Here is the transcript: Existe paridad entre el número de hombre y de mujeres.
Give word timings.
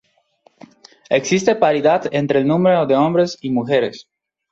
Existe 1.11 1.55
paridad 1.55 2.09
entre 2.11 2.39
el 2.39 2.47
número 2.47 2.87
de 2.87 2.95
hombre 2.95 3.23
y 3.39 3.49
de 3.49 3.53
mujeres. 3.53 4.07